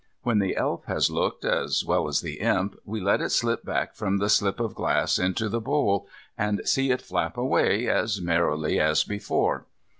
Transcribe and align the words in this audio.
When 0.23 0.39
the 0.39 0.55
Elf 0.57 0.85
has 0.85 1.11
looked 1.11 1.45
as 1.45 1.85
well 1.85 2.07
as 2.07 2.21
the 2.21 2.39
Imp, 2.39 2.75
we 2.85 2.99
let 2.99 3.21
it 3.21 3.29
slip 3.29 3.63
back 3.63 3.93
from 3.93 4.17
the 4.17 4.29
slip 4.29 4.59
of 4.59 4.73
glass 4.73 5.19
into 5.19 5.47
the 5.47 5.61
bowl, 5.61 6.07
and 6.35 6.59
see 6.67 6.89
it 6.89 7.03
flap 7.03 7.37
away, 7.37 7.85
as 7.87 8.19
merrily 8.19 8.79
as 8.79 9.03
before. 9.03 9.67